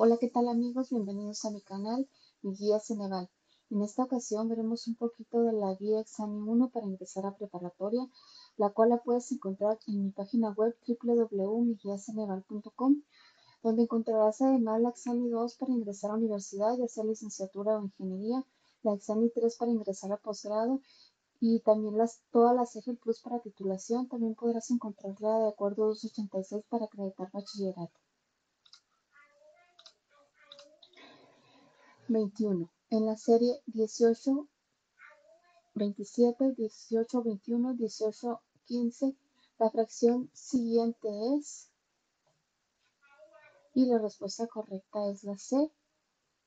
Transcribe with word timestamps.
Hola, 0.00 0.16
¿qué 0.16 0.28
tal 0.28 0.46
amigos? 0.46 0.90
Bienvenidos 0.90 1.44
a 1.44 1.50
mi 1.50 1.60
canal, 1.60 2.08
mi 2.42 2.54
guía 2.54 2.78
Ceneval. 2.78 3.28
En 3.68 3.82
esta 3.82 4.04
ocasión 4.04 4.48
veremos 4.48 4.86
un 4.86 4.94
poquito 4.94 5.42
de 5.42 5.52
la 5.52 5.74
guía 5.74 5.98
Examen 5.98 6.48
1 6.48 6.70
para 6.70 6.86
ingresar 6.86 7.26
a 7.26 7.36
preparatoria, 7.36 8.08
la 8.58 8.70
cual 8.70 8.90
la 8.90 9.02
puedes 9.02 9.32
encontrar 9.32 9.76
en 9.88 10.04
mi 10.04 10.12
página 10.12 10.52
web 10.52 10.76
www.miguiaceneval.com, 10.86 13.02
donde 13.64 13.82
encontrarás 13.82 14.40
además 14.40 14.80
la 14.82 14.90
Examen 14.90 15.32
2 15.32 15.56
para 15.56 15.72
ingresar 15.72 16.12
a 16.12 16.14
universidad, 16.14 16.78
ya 16.78 16.86
sea 16.86 17.02
licenciatura 17.02 17.76
o 17.76 17.82
ingeniería, 17.82 18.46
la 18.84 18.94
Examen 18.94 19.32
3 19.34 19.56
para 19.56 19.72
ingresar 19.72 20.12
a 20.12 20.18
posgrado 20.18 20.80
y 21.40 21.58
también 21.62 21.96
todas 22.30 22.54
las 22.54 22.76
EGEL 22.76 22.98
Plus 22.98 23.20
para 23.20 23.40
titulación. 23.40 24.06
También 24.06 24.36
podrás 24.36 24.70
encontrarla 24.70 25.40
de 25.40 25.48
acuerdo 25.48 25.82
a 25.82 25.88
286 25.88 26.66
para 26.68 26.84
acreditar 26.84 27.32
bachillerato. 27.32 27.98
21. 32.08 32.70
En 32.90 33.06
la 33.06 33.16
serie 33.16 33.60
18, 33.66 34.48
27, 35.74 36.54
18, 36.54 37.22
21, 37.22 37.74
18, 37.74 38.40
15, 38.64 39.16
la 39.58 39.70
fracción 39.70 40.30
siguiente 40.32 41.08
es, 41.36 41.70
y 43.74 43.86
la 43.86 43.98
respuesta 43.98 44.46
correcta 44.46 45.08
es 45.10 45.22
la 45.24 45.36
C, 45.36 45.70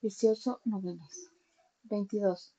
18 0.00 0.60
novenas. 0.64 1.30
22. 1.84 2.54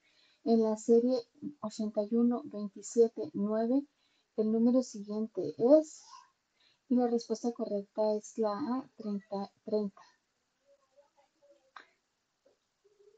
En 0.46 0.62
la 0.62 0.78
serie 0.78 1.18
81, 1.62 2.44
27, 2.46 3.32
9, 3.34 3.88
el 4.38 4.52
número 4.52 4.84
siguiente 4.84 5.56
es, 5.58 6.04
y 6.90 6.96
la 6.96 7.08
respuesta 7.08 7.52
correcta 7.54 8.14
es 8.14 8.38
la 8.38 8.52
A, 8.52 8.90
30. 8.98 9.52
30. 9.66 10.02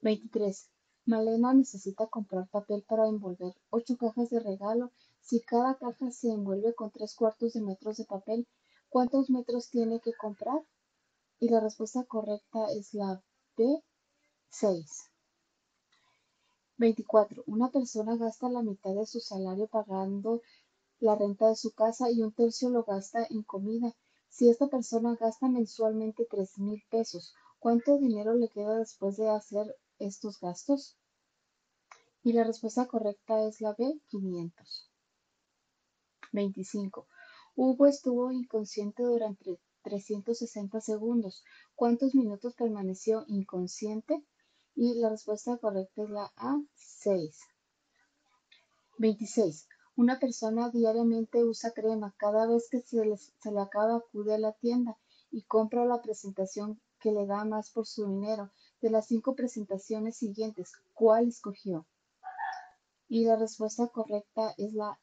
23. 0.05 0.69
Malena 1.07 1.51
necesita 1.55 2.05
comprar 2.05 2.47
papel 2.49 2.83
para 2.87 3.07
envolver 3.07 3.55
ocho 3.71 3.97
cajas 3.97 4.29
de 4.29 4.39
regalo. 4.39 4.91
Si 5.19 5.41
cada 5.41 5.79
caja 5.79 6.11
se 6.11 6.29
envuelve 6.29 6.75
con 6.75 6.91
tres 6.91 7.15
cuartos 7.15 7.53
de 7.53 7.61
metros 7.61 7.97
de 7.97 8.05
papel, 8.05 8.47
¿cuántos 8.89 9.31
metros 9.31 9.71
tiene 9.71 9.99
que 9.99 10.13
comprar? 10.13 10.61
Y 11.39 11.49
la 11.49 11.59
respuesta 11.59 12.03
correcta 12.03 12.67
es 12.71 12.93
la 12.93 13.23
B, 13.57 13.83
6. 14.49 14.85
24. 16.77 17.43
Una 17.47 17.71
persona 17.71 18.15
gasta 18.15 18.47
la 18.47 18.61
mitad 18.61 18.93
de 18.93 19.07
su 19.07 19.19
salario 19.19 19.65
pagando 19.65 20.43
la 20.99 21.15
renta 21.15 21.47
de 21.47 21.55
su 21.55 21.71
casa 21.71 22.11
y 22.11 22.21
un 22.21 22.31
tercio 22.31 22.69
lo 22.69 22.83
gasta 22.83 23.25
en 23.31 23.41
comida. 23.41 23.95
Si 24.29 24.49
esta 24.49 24.67
persona 24.67 25.17
gasta 25.19 25.47
mensualmente 25.47 26.27
tres 26.29 26.59
mil 26.59 26.83
pesos, 26.91 27.33
¿cuánto 27.57 27.97
dinero 27.97 28.35
le 28.35 28.49
queda 28.49 28.77
después 28.77 29.17
de 29.17 29.29
hacer 29.29 29.75
estos 29.99 30.39
gastos? 30.39 30.97
Y 32.23 32.33
la 32.33 32.43
respuesta 32.43 32.87
correcta 32.87 33.47
es 33.47 33.61
la 33.61 33.73
B, 33.73 33.99
500. 34.07 34.89
25. 36.31 37.07
Hugo 37.55 37.85
estuvo 37.87 38.31
inconsciente 38.31 39.03
durante 39.03 39.59
360 39.83 40.81
segundos. 40.81 41.43
¿Cuántos 41.75 42.15
minutos 42.15 42.55
permaneció 42.55 43.23
inconsciente? 43.27 44.23
Y 44.75 44.95
la 44.95 45.09
respuesta 45.09 45.57
correcta 45.57 46.03
es 46.03 46.09
la 46.09 46.33
A, 46.35 46.61
6. 46.73 47.39
26. 48.97 49.67
Una 49.95 50.19
persona 50.19 50.69
diariamente 50.69 51.43
usa 51.43 51.71
crema. 51.71 52.13
Cada 52.17 52.45
vez 52.47 52.67
que 52.69 52.81
se 52.81 53.05
le, 53.05 53.17
se 53.17 53.51
le 53.51 53.61
acaba 53.61 53.97
acude 53.97 54.33
a 54.33 54.39
la 54.39 54.51
tienda 54.51 54.97
y 55.31 55.43
compra 55.43 55.85
la 55.85 56.01
presentación 56.01 56.81
que 56.99 57.11
le 57.11 57.25
da 57.25 57.45
más 57.45 57.71
por 57.71 57.85
su 57.85 58.05
dinero. 58.07 58.51
De 58.81 58.89
las 58.89 59.07
cinco 59.07 59.35
presentaciones 59.35 60.17
siguientes, 60.17 60.73
¿cuál 60.93 61.27
escogió? 61.27 61.85
Y 63.07 63.25
la 63.25 63.35
respuesta 63.35 63.87
correcta 63.87 64.53
es 64.57 64.73
la 64.73 64.99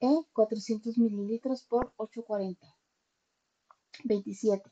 E, 0.00 0.08
400 0.32 0.96
mililitros 0.98 1.62
por 1.64 1.92
8.40. 1.96 2.56
27. 4.04 4.70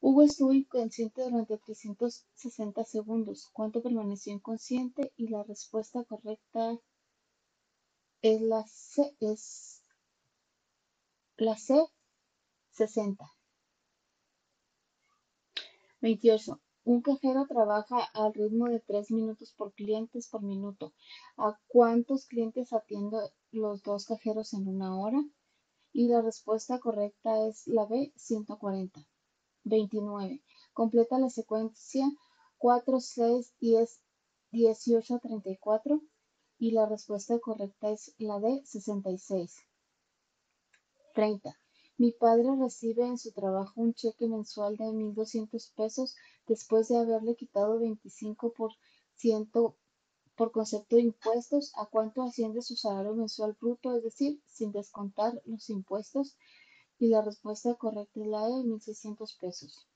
Hugo 0.00 0.22
estuvo 0.22 0.52
inconsciente 0.52 1.22
durante 1.22 1.58
360 1.58 2.84
segundos. 2.84 3.50
¿Cuánto 3.52 3.82
permaneció 3.82 4.32
inconsciente? 4.32 5.12
Y 5.16 5.28
la 5.28 5.42
respuesta 5.44 6.04
correcta 6.04 6.78
es 8.22 8.40
la 8.40 8.66
C, 8.66 9.14
es 9.20 9.82
la 11.36 11.56
C, 11.56 11.86
60. 12.70 13.30
28. 16.00 16.60
Un 16.84 17.02
cajero 17.02 17.46
trabaja 17.46 18.02
al 18.14 18.32
ritmo 18.32 18.66
de 18.66 18.80
3 18.80 19.10
minutos 19.10 19.52
por 19.52 19.74
clientes 19.74 20.28
por 20.28 20.42
minuto. 20.42 20.94
¿A 21.36 21.58
cuántos 21.68 22.26
clientes 22.26 22.72
atiende 22.72 23.18
los 23.50 23.82
dos 23.82 24.06
cajeros 24.06 24.54
en 24.54 24.66
una 24.66 24.98
hora? 24.98 25.22
Y 25.92 26.08
la 26.08 26.22
respuesta 26.22 26.78
correcta 26.78 27.46
es 27.46 27.66
la 27.66 27.84
B, 27.84 28.12
140. 28.16 29.06
29. 29.64 30.42
Completa 30.72 31.18
la 31.18 31.28
secuencia 31.28 32.10
4, 32.56 33.00
6, 33.00 33.54
10, 33.60 34.00
18, 34.52 35.18
34. 35.18 36.00
Y 36.58 36.70
la 36.72 36.86
respuesta 36.86 37.38
correcta 37.40 37.90
es 37.90 38.14
la 38.18 38.40
D, 38.40 38.62
66. 38.64 39.66
30. 41.14 41.56
Mi 41.98 42.12
padre 42.12 42.56
recibe 42.58 43.06
en 43.06 43.18
su 43.18 43.32
trabajo 43.32 43.72
un 43.76 43.92
cheque 43.92 44.26
mensual 44.26 44.78
de 44.78 44.84
1.200 44.84 45.74
pesos 45.74 46.16
después 46.50 46.88
de 46.88 46.98
haberle 46.98 47.36
quitado 47.36 47.78
25% 47.80 49.76
por 50.34 50.50
concepto 50.50 50.96
de 50.96 51.02
impuestos. 51.02 51.72
¿A 51.76 51.86
cuánto 51.86 52.22
asciende 52.22 52.60
su 52.60 52.74
salario 52.74 53.14
mensual 53.14 53.56
bruto? 53.60 53.96
Es 53.96 54.02
decir, 54.02 54.42
sin 54.48 54.72
descontar 54.72 55.40
los 55.46 55.70
impuestos. 55.70 56.36
Y 56.98 57.06
la 57.06 57.22
respuesta 57.22 57.76
correcta 57.76 58.20
es 58.20 58.26
la 58.26 58.46
de 58.48 58.54
1.600 58.64 59.38
pesos. 59.38 59.86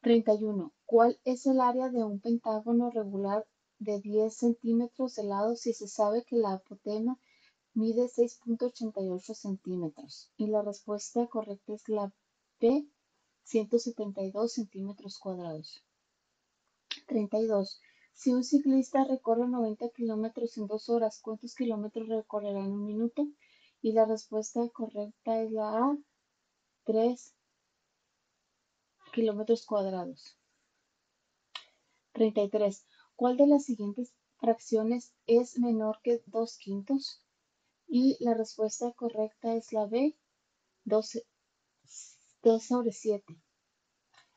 31. 0.00 0.72
¿Cuál 0.86 1.20
es 1.24 1.46
el 1.46 1.60
área 1.60 1.88
de 1.88 2.02
un 2.02 2.18
pentágono 2.18 2.90
regular 2.90 3.46
de 3.78 4.00
10 4.00 4.34
centímetros 4.34 5.14
de 5.14 5.22
lado 5.22 5.54
si 5.54 5.72
se 5.72 5.86
sabe 5.86 6.24
que 6.24 6.34
la 6.34 6.54
apotema 6.54 7.16
mide 7.74 8.06
6.88 8.06 9.34
centímetros 9.34 10.32
y 10.36 10.48
la 10.48 10.62
respuesta 10.62 11.28
correcta 11.28 11.74
es 11.74 11.88
la 11.88 12.12
B, 12.60 12.86
172 13.44 14.52
centímetros 14.52 15.18
cuadrados. 15.18 15.84
32. 17.06 17.80
Si 18.14 18.32
un 18.32 18.44
ciclista 18.44 19.04
recorre 19.04 19.48
90 19.48 19.88
kilómetros 19.90 20.56
en 20.58 20.66
dos 20.66 20.88
horas, 20.88 21.20
¿cuántos 21.22 21.54
kilómetros 21.54 22.08
recorrerá 22.08 22.60
en 22.60 22.72
un 22.72 22.84
minuto? 22.84 23.26
Y 23.80 23.92
la 23.92 24.04
respuesta 24.04 24.68
correcta 24.68 25.40
es 25.42 25.50
la 25.50 25.76
A, 25.76 25.98
3 26.84 27.34
kilómetros 29.12 29.66
cuadrados. 29.66 30.38
33. 32.12 32.86
¿Cuál 33.16 33.36
de 33.36 33.46
las 33.46 33.64
siguientes 33.64 34.14
fracciones 34.36 35.14
es 35.26 35.58
menor 35.58 36.00
que 36.02 36.22
2 36.26 36.58
quintos? 36.58 37.24
Y 37.88 38.16
la 38.24 38.34
respuesta 38.34 38.92
correcta 38.92 39.54
es 39.54 39.72
la 39.72 39.86
B, 39.86 40.16
2, 40.84 41.22
sobre 42.42 42.92
7. 42.92 43.40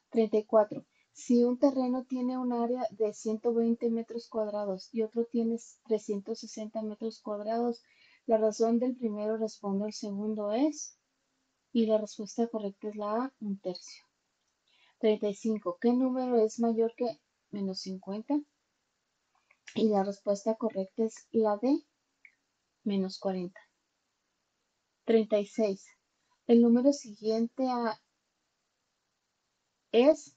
34. 0.09 0.85
Si 1.11 1.43
un 1.43 1.57
terreno 1.57 2.05
tiene 2.05 2.37
un 2.37 2.53
área 2.53 2.83
de 2.91 3.13
120 3.13 3.89
metros 3.89 4.27
cuadrados 4.29 4.89
y 4.91 5.01
otro 5.01 5.25
tiene 5.25 5.57
360 5.85 6.81
metros 6.83 7.21
cuadrados, 7.21 7.83
la 8.27 8.37
razón 8.37 8.79
del 8.79 8.95
primero 8.95 9.37
responde 9.37 9.85
al 9.85 9.93
segundo 9.93 10.51
es, 10.51 10.99
y 11.71 11.87
la 11.87 11.97
respuesta 11.97 12.47
correcta 12.47 12.89
es 12.89 12.95
la 12.95 13.23
A, 13.23 13.33
un 13.39 13.59
tercio. 13.59 14.05
35. 14.99 15.77
¿Qué 15.81 15.91
número 15.91 16.37
es 16.39 16.59
mayor 16.59 16.93
que 16.95 17.19
menos 17.51 17.79
50? 17.81 18.39
Y 19.75 19.89
la 19.89 20.03
respuesta 20.03 20.55
correcta 20.55 21.03
es 21.03 21.27
la 21.31 21.57
D, 21.57 21.85
menos 22.83 23.19
40. 23.19 23.59
36. 25.05 25.85
El 26.47 26.61
número 26.61 26.93
siguiente 26.93 27.65
es, 29.91 30.35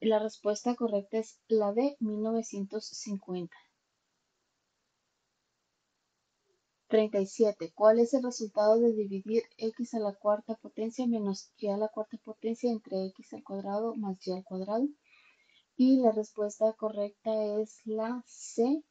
la 0.00 0.18
respuesta 0.18 0.74
correcta 0.74 1.18
es 1.18 1.38
la 1.46 1.72
de 1.72 1.96
1950. 2.00 3.56
37. 6.88 7.72
¿Cuál 7.72 8.00
es 8.00 8.12
el 8.12 8.24
resultado 8.24 8.80
de 8.80 8.92
dividir 8.92 9.44
x 9.56 9.94
a 9.94 10.00
la 10.00 10.12
cuarta 10.12 10.56
potencia 10.56 11.06
menos 11.06 11.52
y 11.56 11.68
a 11.68 11.76
la 11.76 11.86
cuarta 11.86 12.16
potencia 12.24 12.72
entre 12.72 13.06
x 13.06 13.32
al 13.34 13.44
cuadrado 13.44 13.94
más 13.94 14.26
y 14.26 14.32
al 14.32 14.42
cuadrado? 14.42 14.88
Y 15.76 16.00
la 16.00 16.10
respuesta 16.10 16.72
correcta 16.72 17.30
es 17.60 17.80
la 17.84 18.24
C, 18.26 18.82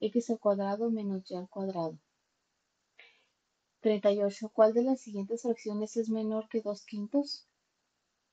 x 0.00 0.28
al 0.28 0.40
cuadrado 0.40 0.90
menos 0.90 1.30
y 1.30 1.36
al 1.36 1.48
cuadrado. 1.48 1.98
38. 3.82 4.50
¿Cuál 4.54 4.72
de 4.72 4.84
las 4.84 5.00
siguientes 5.00 5.42
fracciones 5.42 5.96
es 5.96 6.08
menor 6.08 6.48
que 6.48 6.62
2 6.62 6.84
quintos? 6.86 7.48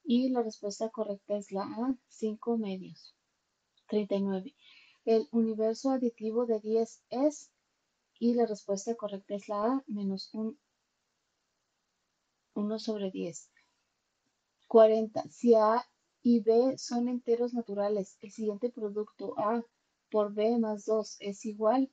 Y 0.03 0.29
la 0.29 0.43
respuesta 0.43 0.89
correcta 0.89 1.37
es 1.37 1.51
la 1.51 1.63
A, 1.63 1.95
5 2.07 2.57
medios. 2.57 3.15
39. 3.87 4.55
El 5.05 5.27
universo 5.31 5.89
aditivo 5.89 6.45
de 6.45 6.59
10 6.59 7.03
es, 7.09 7.51
y 8.19 8.35
la 8.35 8.45
respuesta 8.45 8.95
correcta 8.95 9.35
es 9.35 9.49
la 9.49 9.63
A, 9.63 9.83
menos 9.87 10.29
1 12.53 12.79
sobre 12.79 13.09
10. 13.09 13.51
40. 14.67 15.23
Si 15.29 15.55
A 15.55 15.83
y 16.21 16.41
B 16.41 16.77
son 16.77 17.07
enteros 17.07 17.53
naturales, 17.55 18.17
el 18.21 18.31
siguiente 18.31 18.69
producto 18.69 19.33
A 19.39 19.63
por 20.11 20.31
B 20.33 20.59
más 20.59 20.85
2 20.85 21.17
es 21.19 21.43
igual. 21.45 21.91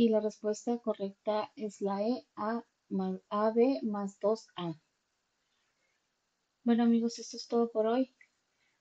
Y 0.00 0.08
la 0.08 0.20
respuesta 0.20 0.78
correcta 0.78 1.52
es 1.56 1.82
la 1.82 2.02
E, 2.02 2.26
A 2.34 2.64
más 2.88 3.20
AB 3.28 3.82
más 3.82 4.18
2A. 4.18 4.80
Bueno 6.64 6.84
amigos, 6.84 7.18
esto 7.18 7.36
es 7.36 7.46
todo 7.46 7.70
por 7.70 7.86
hoy. 7.86 8.10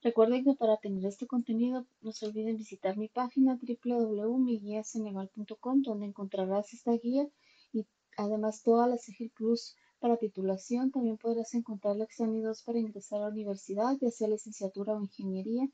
Recuerden 0.02 0.46
que 0.46 0.54
para 0.54 0.78
tener 0.78 1.06
este 1.06 1.28
contenido 1.28 1.86
no 2.00 2.14
se 2.14 2.26
olviden 2.26 2.56
visitar 2.56 2.96
mi 2.96 3.10
página 3.10 3.60
www.miguiasenegal.com 3.62 5.82
donde 5.82 6.06
encontrarás 6.06 6.74
esta 6.74 6.94
guía 6.94 7.28
y 7.74 7.86
además 8.16 8.64
toda 8.64 8.88
la 8.88 8.98
CEGIL 8.98 9.32
Plus 9.32 9.76
para 10.00 10.16
titulación. 10.16 10.90
También 10.90 11.18
podrás 11.18 11.54
encontrar 11.54 11.98
la 11.98 12.06
Exani 12.06 12.40
2 12.40 12.64
para 12.64 12.80
ingresar 12.80 13.20
a 13.20 13.24
la 13.24 13.32
universidad, 13.32 13.98
ya 14.00 14.10
sea 14.10 14.30
licenciatura 14.30 14.94
o 14.94 15.02
ingeniería. 15.02 15.68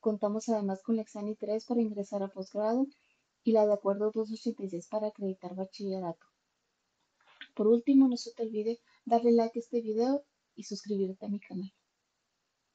Contamos 0.00 0.48
además 0.48 0.82
con 0.82 0.96
la 0.96 1.02
Exani 1.02 1.36
3 1.36 1.66
para 1.66 1.82
ingresar 1.82 2.24
a 2.24 2.26
posgrado 2.26 2.88
y 3.44 3.52
la 3.52 3.66
de 3.66 3.74
acuerdo 3.74 4.10
286 4.12 4.88
para 4.88 5.08
acreditar 5.08 5.54
bachillerato. 5.54 6.26
Por 7.54 7.66
último, 7.66 8.08
no 8.08 8.16
se 8.16 8.32
te 8.32 8.44
olvide 8.44 8.80
darle 9.04 9.32
like 9.32 9.58
a 9.58 9.62
este 9.62 9.80
video 9.80 10.24
y 10.54 10.64
suscribirte 10.64 11.26
a 11.26 11.28
mi 11.28 11.40
canal. 11.40 11.72